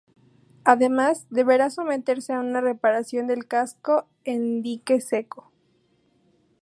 Además 0.63 1.27
deberá 1.29 1.69
someterse 1.69 2.33
a 2.33 2.39
una 2.39 2.59
reparación 2.59 3.27
del 3.27 3.47
casco 3.47 4.07
en 4.23 4.63
dique 4.63 4.99
seco. 4.99 5.51